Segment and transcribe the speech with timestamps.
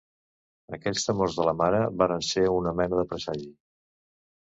[0.77, 3.51] Aquells temors de la mare varen ser una mena de presagi.